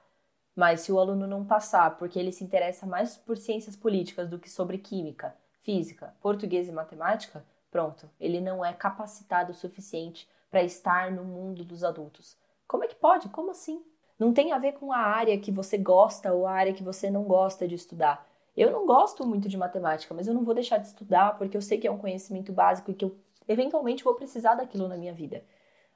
Mas 0.55 0.81
se 0.81 0.91
o 0.91 0.99
aluno 0.99 1.27
não 1.27 1.43
passar 1.43 1.97
porque 1.97 2.17
ele 2.17 2.31
se 2.31 2.43
interessa 2.43 2.85
mais 2.85 3.17
por 3.17 3.37
ciências 3.37 3.75
políticas 3.75 4.29
do 4.29 4.39
que 4.39 4.49
sobre 4.49 4.77
química, 4.77 5.35
física, 5.61 6.13
português 6.21 6.69
e 6.69 6.71
matemática, 6.71 7.43
pronto, 7.69 8.09
ele 8.19 8.39
não 8.39 8.63
é 8.63 8.71
capacitado 8.71 9.51
o 9.51 9.55
suficiente 9.55 10.29
para 10.49 10.63
estar 10.63 11.11
no 11.11 11.23
mundo 11.23 11.65
dos 11.65 11.83
adultos. 11.83 12.37
Como 12.67 12.83
é 12.83 12.87
que 12.87 12.95
pode? 12.95 13.27
Como 13.29 13.51
assim? 13.51 13.83
Não 14.17 14.31
tem 14.31 14.51
a 14.53 14.59
ver 14.59 14.73
com 14.73 14.93
a 14.93 14.97
área 14.99 15.37
que 15.39 15.51
você 15.51 15.77
gosta 15.77 16.31
ou 16.31 16.45
a 16.45 16.51
área 16.51 16.73
que 16.73 16.83
você 16.83 17.09
não 17.09 17.23
gosta 17.23 17.67
de 17.67 17.75
estudar. 17.75 18.25
Eu 18.55 18.71
não 18.71 18.85
gosto 18.85 19.25
muito 19.25 19.49
de 19.49 19.57
matemática, 19.57 20.13
mas 20.13 20.27
eu 20.27 20.33
não 20.33 20.43
vou 20.43 20.53
deixar 20.53 20.77
de 20.77 20.87
estudar 20.87 21.37
porque 21.37 21.57
eu 21.57 21.61
sei 21.61 21.79
que 21.79 21.87
é 21.87 21.91
um 21.91 21.97
conhecimento 21.97 22.53
básico 22.53 22.91
e 22.91 22.93
que 22.93 23.03
eu 23.03 23.17
eventualmente 23.47 24.03
vou 24.03 24.15
precisar 24.15 24.55
daquilo 24.55 24.87
na 24.87 24.97
minha 24.97 25.13
vida. 25.13 25.43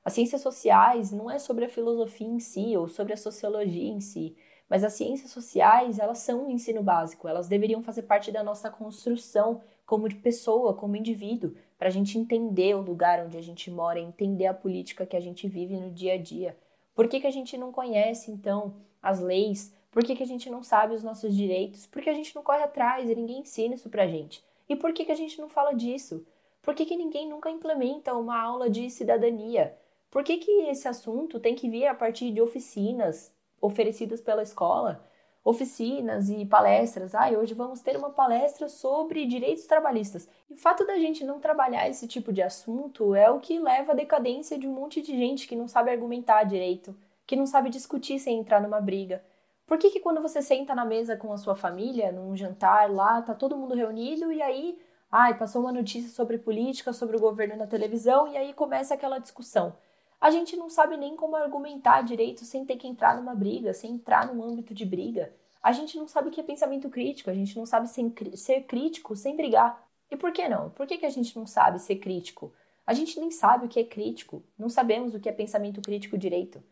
As 0.04 0.14
ciências 0.14 0.42
sociais 0.42 1.12
não 1.12 1.30
é 1.30 1.38
sobre 1.38 1.66
a 1.66 1.70
filosofia 1.70 2.28
em 2.28 2.40
si 2.40 2.78
ou 2.78 2.88
sobre 2.88 3.14
a 3.14 3.18
sociologia 3.18 3.92
em 3.92 4.00
si, 4.00 4.38
mas 4.70 4.84
as 4.84 4.94
ciências 4.94 5.32
sociais, 5.32 6.00
elas 6.00 6.20
são 6.20 6.46
um 6.46 6.50
ensino 6.50 6.84
básico, 6.84 7.28
elas 7.28 7.48
deveriam 7.48 7.82
fazer 7.82 8.04
parte 8.04 8.32
da 8.32 8.44
nossa 8.44 8.70
construção 8.70 9.62
como 9.86 10.14
pessoa, 10.16 10.74
como 10.74 10.96
indivíduo, 10.96 11.56
para 11.78 11.88
a 11.88 11.92
gente 11.92 12.18
entender 12.18 12.76
o 12.76 12.82
lugar 12.82 13.26
onde 13.26 13.38
a 13.38 13.42
gente 13.42 13.72
mora, 13.72 14.00
entender 14.00 14.46
a 14.46 14.54
política 14.54 15.06
que 15.06 15.16
a 15.16 15.20
gente 15.20 15.48
vive 15.48 15.78
no 15.78 15.92
dia 15.92 16.14
a 16.14 16.18
dia. 16.18 16.58
Por 16.94 17.08
que, 17.08 17.20
que 17.22 17.28
a 17.28 17.32
gente 17.32 17.58
não 17.58 17.72
conhece, 17.72 18.32
então, 18.32 18.76
as 19.02 19.20
leis? 19.20 19.74
Por 19.92 20.04
que, 20.04 20.16
que 20.16 20.24
a 20.24 20.28
gente 20.28 20.50
não 20.50 20.62
sabe 20.62 20.94
os 20.94 21.04
nossos 21.04 21.36
direitos? 21.36 21.86
Por 21.86 22.02
que 22.02 22.10
a 22.10 22.14
gente 22.14 22.36
não 22.36 22.44
corre 22.44 22.64
atrás 22.64 23.10
e 23.10 23.16
ninguém 23.16 23.40
ensina 23.40 23.76
isso 23.76 23.90
pra 23.90 24.08
gente? 24.08 24.44
E 24.68 24.76
por 24.76 24.92
que, 24.92 25.06
que 25.06 25.12
a 25.12 25.16
gente 25.16 25.40
não 25.40 25.48
fala 25.48 25.74
disso? 25.74 26.26
Por 26.68 26.76
que, 26.76 26.86
que 26.86 26.98
ninguém 26.98 27.30
nunca 27.30 27.50
implementa 27.50 28.14
uma 28.14 28.38
aula 28.38 28.70
de 28.70 28.90
cidadania? 28.90 29.74
Por 30.12 30.22
que, 30.22 30.36
que 30.36 30.52
esse 30.64 30.86
assunto 30.86 31.40
tem 31.40 31.56
que 31.56 31.70
vir 31.70 31.88
a 31.88 31.96
partir 31.96 32.30
de 32.30 32.42
oficinas 32.42 33.34
oferecidas 33.62 34.20
pela 34.20 34.44
escola? 34.44 35.02
Oficinas 35.46 36.30
e 36.30 36.46
palestras. 36.46 37.16
Ah, 37.16 37.30
hoje 37.30 37.54
vamos 37.54 37.80
ter 37.80 37.96
uma 37.96 38.10
palestra 38.10 38.68
sobre 38.68 39.26
direitos 39.26 39.64
trabalhistas. 39.66 40.28
E 40.50 40.56
o 40.56 40.58
fato 40.58 40.86
da 40.86 40.98
gente 40.98 41.24
não 41.24 41.40
trabalhar 41.40 41.88
esse 41.88 42.06
tipo 42.06 42.34
de 42.34 42.42
assunto 42.42 43.16
é 43.16 43.32
o 43.32 43.40
que 43.40 43.58
leva 43.58 43.94
à 43.94 43.96
decadência 43.96 44.60
de 44.60 44.68
um 44.68 44.74
monte 44.74 45.02
de 45.02 45.18
gente 45.18 45.48
que 45.48 45.56
não 45.56 45.70
sabe 45.70 45.90
argumentar 45.90 46.44
direito, 46.44 46.94
que 47.26 47.38
não 47.38 47.46
sabe 47.46 47.70
discutir 47.70 48.20
sem 48.20 48.40
entrar 48.40 48.62
numa 48.62 48.82
briga. 48.82 49.24
Por 49.66 49.78
que, 49.78 49.90
que 49.90 50.02
quando 50.02 50.22
você 50.22 50.42
senta 50.42 50.76
na 50.76 50.84
mesa 50.84 51.16
com 51.16 51.32
a 51.32 51.38
sua 51.38 51.56
família, 51.56 52.12
num 52.12 52.36
jantar 52.36 52.92
lá, 52.92 53.22
tá 53.22 53.34
todo 53.34 53.56
mundo 53.56 53.74
reunido 53.74 54.34
e 54.34 54.42
aí, 54.42 54.78
ai, 55.12 55.38
passou 55.38 55.62
uma 55.62 55.72
notícia 55.72 56.10
sobre 56.10 56.38
política, 56.38 56.94
sobre 56.94 57.16
o 57.16 57.20
governo 57.20 57.56
na 57.56 57.68
televisão 57.68 58.28
e 58.28 58.38
aí 58.38 58.54
começa 58.54 58.94
aquela 58.94 59.20
discussão. 59.20 59.76
A 60.20 60.32
gente 60.32 60.56
não 60.56 60.70
sabe 60.70 60.98
nem 60.98 61.16
como 61.16 61.36
argumentar 61.36 62.02
direito 62.02 62.44
sem 62.44 62.66
ter 62.66 62.78
que 62.78 62.88
entrar 62.88 63.16
numa 63.16 63.36
briga, 63.36 63.74
sem 63.74 63.92
entrar 63.92 64.28
num 64.28 64.44
âmbito 64.44 64.74
de 64.74 64.86
briga. 64.86 65.32
A 65.62 65.72
gente 65.72 65.98
não 65.98 66.08
sabe 66.08 66.30
o 66.30 66.32
que 66.32 66.42
é 66.42 66.44
pensamento 66.44 66.90
crítico, 66.90 67.30
a 67.30 67.34
gente 67.34 67.58
não 67.58 67.66
sabe 67.66 67.88
ser 67.88 68.62
crítico 68.64 69.16
sem 69.16 69.36
brigar. 69.36 69.84
E 70.10 70.16
por 70.16 70.32
que 70.32 70.48
não? 70.48 70.70
Por 70.72 70.88
que, 70.88 70.98
que 70.98 71.06
a 71.06 71.10
gente 71.10 71.38
não 71.38 71.46
sabe 71.46 71.80
ser 71.80 71.98
crítico? 71.98 72.52
A 72.86 72.94
gente 72.94 73.20
nem 73.20 73.30
sabe 73.30 73.66
o 73.66 73.70
que 73.70 73.80
é 73.80 73.84
crítico, 73.84 74.42
não 74.58 74.70
sabemos 74.70 75.14
o 75.14 75.20
que 75.20 75.28
é 75.28 75.32
pensamento 75.32 75.82
crítico 75.82 76.18
direito. 76.18 76.64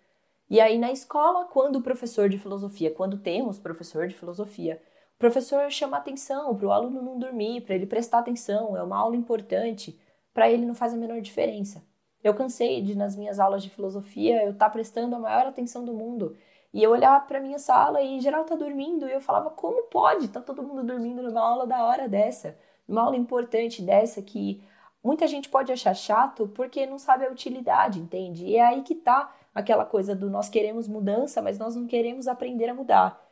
E 0.49 0.61
aí 0.61 0.77
na 0.77 0.91
escola, 0.91 1.45
quando 1.45 1.77
o 1.77 1.81
professor 1.81 2.29
de 2.29 2.37
filosofia, 2.37 2.89
quando 2.91 3.17
temos 3.17 3.59
professor 3.59 4.07
de 4.07 4.15
filosofia, 4.15 4.81
o 5.15 5.19
professor 5.19 5.71
chama 5.71 5.97
atenção 5.97 6.55
para 6.55 6.67
o 6.67 6.71
aluno 6.71 7.01
não 7.01 7.17
dormir, 7.17 7.61
para 7.61 7.75
ele 7.75 7.85
prestar 7.85 8.19
atenção, 8.19 8.75
é 8.75 8.83
uma 8.83 8.97
aula 8.97 9.15
importante, 9.15 9.97
para 10.33 10.49
ele 10.49 10.65
não 10.65 10.75
faz 10.75 10.93
a 10.93 10.97
menor 10.97 11.21
diferença. 11.21 11.81
Eu 12.21 12.33
cansei 12.33 12.81
de 12.81 12.95
nas 12.95 13.15
minhas 13.15 13.39
aulas 13.39 13.63
de 13.63 13.69
filosofia 13.69 14.43
eu 14.43 14.51
estar 14.51 14.65
tá 14.65 14.71
prestando 14.71 15.15
a 15.15 15.19
maior 15.19 15.45
atenção 15.47 15.85
do 15.85 15.93
mundo 15.93 16.35
e 16.73 16.83
eu 16.83 16.91
olhar 16.91 17.25
para 17.25 17.39
minha 17.39 17.57
sala 17.57 18.01
e 18.01 18.19
geral 18.19 18.43
tá 18.43 18.55
dormindo 18.55 19.07
e 19.07 19.13
eu 19.13 19.21
falava 19.21 19.49
como 19.51 19.83
pode? 19.83 20.27
Tá 20.27 20.41
todo 20.41 20.61
mundo 20.61 20.83
dormindo 20.83 21.23
numa 21.23 21.39
aula 21.39 21.65
da 21.65 21.85
hora 21.85 22.09
dessa, 22.09 22.57
numa 22.85 23.03
aula 23.03 23.15
importante 23.15 23.81
dessa 23.81 24.21
que 24.21 24.61
muita 25.01 25.27
gente 25.27 25.47
pode 25.47 25.71
achar 25.71 25.93
chato 25.93 26.47
porque 26.49 26.85
não 26.85 26.99
sabe 26.99 27.25
a 27.25 27.31
utilidade, 27.31 27.99
entende? 27.99 28.45
E 28.45 28.57
é 28.57 28.65
aí 28.65 28.81
que 28.81 28.95
tá 28.95 29.33
aquela 29.53 29.85
coisa 29.85 30.13
do 30.13 30.29
nós 30.29 30.49
queremos 30.49 30.87
mudança, 30.87 31.41
mas 31.41 31.57
nós 31.57 31.75
não 31.77 31.87
queremos 31.87 32.27
aprender 32.27 32.67
a 32.67 32.73
mudar. 32.73 33.24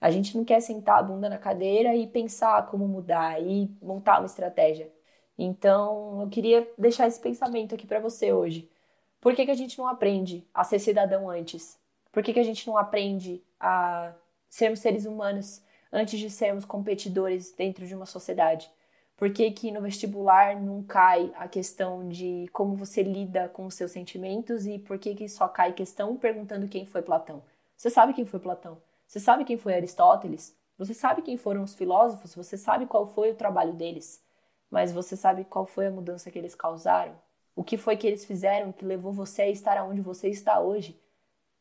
A 0.00 0.10
gente 0.10 0.36
não 0.36 0.44
quer 0.44 0.60
sentar 0.60 0.98
a 0.98 1.02
bunda 1.02 1.28
na 1.28 1.38
cadeira 1.38 1.94
e 1.94 2.06
pensar 2.06 2.66
como 2.68 2.88
mudar 2.88 3.40
e 3.42 3.70
montar 3.82 4.18
uma 4.20 4.26
estratégia. 4.26 4.90
Então, 5.36 6.22
eu 6.22 6.28
queria 6.28 6.70
deixar 6.78 7.06
esse 7.06 7.20
pensamento 7.20 7.74
aqui 7.74 7.86
para 7.86 8.00
você 8.00 8.32
hoje. 8.32 8.70
Por 9.20 9.34
que, 9.34 9.44
que 9.44 9.50
a 9.50 9.54
gente 9.54 9.78
não 9.78 9.86
aprende 9.86 10.46
a 10.54 10.64
ser 10.64 10.78
cidadão 10.78 11.28
antes? 11.28 11.78
Por 12.12 12.22
que, 12.22 12.32
que 12.32 12.40
a 12.40 12.44
gente 12.44 12.66
não 12.66 12.76
aprende 12.78 13.42
a 13.58 14.14
sermos 14.48 14.80
seres 14.80 15.04
humanos 15.04 15.62
antes 15.92 16.18
de 16.18 16.30
sermos 16.30 16.64
competidores 16.64 17.52
dentro 17.52 17.86
de 17.86 17.94
uma 17.94 18.06
sociedade? 18.06 18.70
Por 19.16 19.30
que, 19.32 19.50
que 19.50 19.70
no 19.70 19.82
vestibular 19.82 20.58
não 20.58 20.82
cai 20.82 21.30
a 21.36 21.46
questão 21.46 22.08
de 22.08 22.48
como 22.52 22.74
você 22.74 23.02
lida 23.02 23.48
com 23.50 23.66
os 23.66 23.74
seus 23.74 23.90
sentimentos 23.90 24.66
e 24.66 24.78
por 24.78 24.98
que, 24.98 25.14
que 25.14 25.28
só 25.28 25.46
cai 25.46 25.74
questão 25.74 26.16
perguntando 26.16 26.68
quem 26.68 26.86
foi 26.86 27.02
Platão? 27.02 27.42
Você 27.76 27.90
sabe 27.90 28.14
quem 28.14 28.24
foi 28.24 28.40
Platão? 28.40 28.78
Você 29.10 29.18
sabe 29.18 29.44
quem 29.44 29.58
foi 29.58 29.74
Aristóteles? 29.74 30.56
Você 30.78 30.94
sabe 30.94 31.20
quem 31.20 31.36
foram 31.36 31.64
os 31.64 31.74
filósofos? 31.74 32.32
Você 32.32 32.56
sabe 32.56 32.86
qual 32.86 33.08
foi 33.08 33.32
o 33.32 33.34
trabalho 33.34 33.72
deles? 33.72 34.22
Mas 34.70 34.92
você 34.92 35.16
sabe 35.16 35.42
qual 35.42 35.66
foi 35.66 35.88
a 35.88 35.90
mudança 35.90 36.30
que 36.30 36.38
eles 36.38 36.54
causaram? 36.54 37.20
O 37.56 37.64
que 37.64 37.76
foi 37.76 37.96
que 37.96 38.06
eles 38.06 38.24
fizeram 38.24 38.70
que 38.70 38.84
levou 38.84 39.12
você 39.12 39.42
a 39.42 39.50
estar 39.50 39.82
onde 39.82 40.00
você 40.00 40.28
está 40.28 40.60
hoje? 40.60 40.96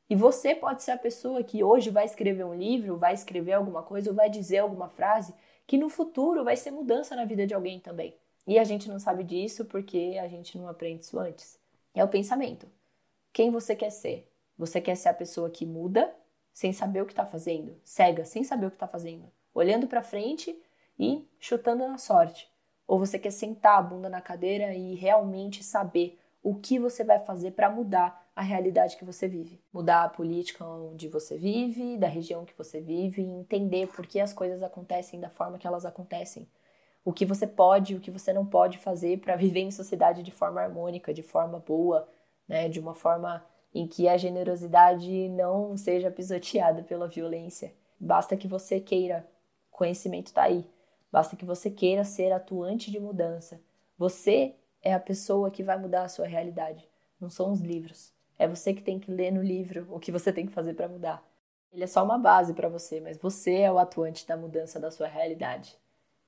E 0.08 0.15
você 0.15 0.53
pode 0.53 0.84
ser 0.84 0.91
a 0.91 0.98
pessoa 1.00 1.44
que 1.44 1.63
hoje 1.63 1.89
vai 1.89 2.06
escrever 2.06 2.44
um 2.44 2.53
livro, 2.53 2.98
vai 2.98 3.15
escrever 3.15 3.53
alguma 3.53 3.82
coisa 3.82 4.12
ou 4.12 4.15
vai 4.15 4.29
dizer 4.29 4.60
alguma 4.60 4.88
frase 4.88 5.34
que 5.65 5.75
no 5.75 5.89
futuro 5.89 6.44
vai 6.44 6.56
ser 6.56 6.70
mudança 6.70 7.15
na 7.15 7.25
vida 7.25 7.48
de 7.48 7.56
alguém 7.56 7.79
também. 7.79 8.15
E 8.46 8.60
a 8.60 8.63
gente 8.63 8.88
não 8.88 9.00
sabe 9.00 9.24
disso 9.24 9.65
porque 9.65 10.20
a 10.22 10.27
gente 10.27 10.56
não 10.56 10.68
aprende 10.68 11.03
isso 11.03 11.18
antes. 11.18 11.60
É 11.96 12.03
o 12.03 12.08
pensamento. 12.08 12.68
Quem 13.34 13.50
você 13.50 13.75
quer 13.75 13.89
ser? 13.89 14.32
Você 14.56 14.79
quer 14.79 14.94
ser 14.94 15.10
a 15.10 15.15
pessoa 15.15 15.50
que 15.50 15.65
muda 15.65 16.15
sem 16.53 16.74
saber 16.74 17.01
o 17.01 17.06
que 17.06 17.13
está 17.13 17.25
fazendo, 17.25 17.79
cega, 17.84 18.25
sem 18.25 18.44
saber 18.44 18.65
o 18.65 18.70
que 18.70 18.75
está 18.75 18.88
fazendo, 18.88 19.32
olhando 19.53 19.88
para 19.88 20.01
frente 20.01 20.58
e 20.98 21.27
chutando 21.39 21.88
na 21.88 21.98
sorte? 21.98 22.50
Ou 22.88 22.98
você 22.98 23.20
quer 23.20 23.32
sentar 23.32 23.77
a 23.77 23.82
bunda 23.82 24.10
na 24.10 24.22
cadeira 24.22 24.74
e 24.74 24.96
realmente 24.96 25.63
saber 25.63 26.20
o 26.41 26.56
que 26.56 26.79
você 26.79 27.03
vai 27.03 27.20
fazer 27.20 27.51
para 27.51 27.70
mudar 27.70 28.27
a 28.36 28.41
realidade 28.41 28.96
que 28.96 29.06
você 29.06 29.27
vive. 29.27 29.62
Mudar 29.72 30.06
a 30.06 30.10
política 30.10 30.65
onde 30.65 31.08
você 31.08 31.38
vive, 31.38 31.98
da 31.98 32.08
região 32.08 32.46
que 32.46 32.58
você 32.58 32.79
vive, 32.79 33.22
e 33.22 33.25
entender 33.25 33.88
por 33.88 34.08
que 34.08 34.20
as 34.20 34.34
coisas 34.34 34.63
acontecem 34.63 35.20
da 35.20 35.29
forma 35.29 35.58
que 35.58 35.68
elas 35.68 35.86
acontecem. 35.86 36.48
O 37.03 37.12
que 37.12 37.25
você 37.25 37.46
pode 37.46 37.96
o 37.96 38.00
que 38.00 38.12
você 38.12 38.32
não 38.32 38.46
pode 38.46 38.77
fazer 38.77 39.20
para 39.20 39.36
viver 39.36 39.62
em 39.62 39.72
sociedade 39.72 40.24
de 40.24 40.32
forma 40.32 40.62
harmônica, 40.62 41.13
de 41.13 41.22
forma 41.22 41.60
boa, 41.60 42.08
né, 42.48 42.70
de 42.70 42.79
uma 42.79 42.94
forma 42.94 43.46
em 43.73 43.88
que 43.88 44.07
a 44.07 44.17
generosidade 44.17 45.29
não 45.29 45.77
seja 45.77 46.09
pisoteada 46.09 46.83
pela 46.83 47.07
violência. 47.07 47.73
Basta 47.99 48.35
que 48.35 48.47
você 48.47 48.79
queira, 48.79 49.27
o 49.71 49.77
conhecimento 49.77 50.27
está 50.27 50.43
aí. 50.43 50.65
Basta 51.11 51.35
que 51.35 51.45
você 51.45 51.69
queira 51.69 52.03
ser 52.03 52.31
atuante 52.31 52.91
de 52.91 52.99
mudança. 52.99 53.61
Você 53.97 54.55
é 54.81 54.93
a 54.93 54.99
pessoa 54.99 55.51
que 55.51 55.63
vai 55.63 55.77
mudar 55.77 56.03
a 56.03 56.09
sua 56.09 56.25
realidade, 56.25 56.88
não 57.19 57.29
são 57.29 57.51
os 57.51 57.59
livros. 57.59 58.13
É 58.38 58.47
você 58.47 58.73
que 58.73 58.81
tem 58.81 58.99
que 58.99 59.11
ler 59.11 59.31
no 59.31 59.41
livro 59.41 59.85
o 59.89 59.99
que 59.99 60.11
você 60.11 60.31
tem 60.31 60.45
que 60.45 60.53
fazer 60.53 60.73
para 60.73 60.88
mudar. 60.88 61.23
Ele 61.71 61.83
é 61.83 61.88
só 61.88 62.03
uma 62.03 62.17
base 62.17 62.53
para 62.53 62.69
você, 62.69 62.99
mas 62.99 63.17
você 63.17 63.59
é 63.59 63.71
o 63.71 63.77
atuante 63.77 64.25
da 64.25 64.38
mudança 64.38 64.79
da 64.79 64.89
sua 64.89 65.07
realidade. 65.07 65.77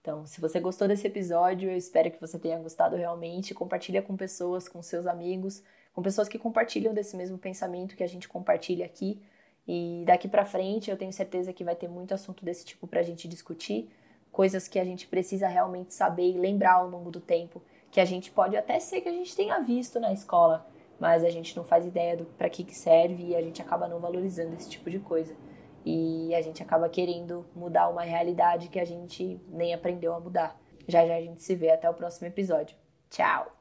Então, 0.01 0.25
se 0.25 0.41
você 0.41 0.59
gostou 0.59 0.87
desse 0.87 1.07
episódio, 1.07 1.69
eu 1.69 1.77
espero 1.77 2.11
que 2.11 2.19
você 2.19 2.37
tenha 2.37 2.59
gostado 2.59 2.95
realmente. 2.95 3.53
Compartilha 3.53 4.01
com 4.01 4.17
pessoas, 4.17 4.67
com 4.67 4.81
seus 4.81 5.07
amigos, 5.07 5.63
com 5.93 6.01
pessoas 6.01 6.27
que 6.27 6.39
compartilham 6.39 6.93
desse 6.93 7.15
mesmo 7.15 7.37
pensamento 7.37 7.95
que 7.95 8.03
a 8.03 8.07
gente 8.07 8.27
compartilha 8.27 8.85
aqui. 8.85 9.21
E 9.67 10.03
daqui 10.05 10.27
para 10.27 10.45
frente, 10.45 10.89
eu 10.89 10.97
tenho 10.97 11.13
certeza 11.13 11.53
que 11.53 11.63
vai 11.63 11.75
ter 11.75 11.87
muito 11.87 12.13
assunto 12.13 12.43
desse 12.43 12.65
tipo 12.65 12.87
para 12.87 12.99
a 12.99 13.03
gente 13.03 13.27
discutir, 13.27 13.89
coisas 14.31 14.67
que 14.67 14.79
a 14.79 14.83
gente 14.83 15.07
precisa 15.07 15.47
realmente 15.47 15.93
saber 15.93 16.29
e 16.29 16.37
lembrar 16.37 16.73
ao 16.73 16.89
longo 16.89 17.11
do 17.11 17.19
tempo, 17.19 17.61
que 17.91 17.99
a 17.99 18.05
gente 18.05 18.31
pode 18.31 18.55
até 18.55 18.79
ser 18.79 19.01
que 19.01 19.09
a 19.09 19.11
gente 19.11 19.35
tenha 19.35 19.59
visto 19.59 19.99
na 19.99 20.13
escola, 20.13 20.65
mas 20.99 21.23
a 21.23 21.29
gente 21.29 21.55
não 21.55 21.63
faz 21.63 21.85
ideia 21.85 22.15
do 22.15 22.25
para 22.25 22.49
que, 22.49 22.63
que 22.63 22.75
serve 22.75 23.23
e 23.23 23.35
a 23.35 23.41
gente 23.41 23.61
acaba 23.61 23.87
não 23.87 23.99
valorizando 23.99 24.55
esse 24.55 24.69
tipo 24.69 24.89
de 24.89 24.99
coisa. 24.99 25.35
E 25.83 26.33
a 26.35 26.41
gente 26.41 26.61
acaba 26.61 26.87
querendo 26.87 27.45
mudar 27.55 27.89
uma 27.89 28.03
realidade 28.03 28.69
que 28.69 28.79
a 28.79 28.85
gente 28.85 29.39
nem 29.49 29.73
aprendeu 29.73 30.13
a 30.13 30.19
mudar. 30.19 30.59
Já 30.87 31.05
já 31.05 31.15
a 31.15 31.21
gente 31.21 31.41
se 31.41 31.55
vê 31.55 31.71
até 31.71 31.89
o 31.89 31.93
próximo 31.93 32.27
episódio. 32.27 32.77
Tchau! 33.09 33.60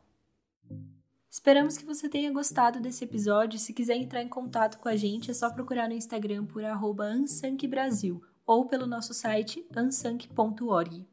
Esperamos 1.31 1.79
que 1.79 1.87
você 1.87 2.09
tenha 2.09 2.33
gostado 2.33 2.81
desse 2.81 3.05
episódio. 3.05 3.57
Se 3.57 3.73
quiser 3.73 3.97
entrar 3.97 4.21
em 4.21 4.29
contato 4.29 4.79
com 4.79 4.89
a 4.89 4.97
gente, 4.97 5.31
é 5.31 5.35
só 5.35 5.49
procurar 5.49 5.89
no 5.89 5.95
Instagram 5.95 6.45
por 6.45 6.65
arroba 6.65 7.09
ou 8.45 8.67
pelo 8.67 8.85
nosso 8.85 9.15
site 9.15 9.65
ansank.org. 9.77 11.07